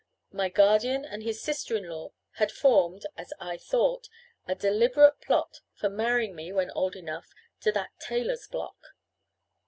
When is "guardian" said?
0.49-1.05